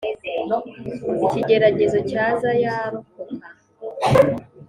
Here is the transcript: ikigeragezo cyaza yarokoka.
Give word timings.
ikigeragezo 1.25 1.97
cyaza 2.09 2.49
yarokoka. 2.63 3.49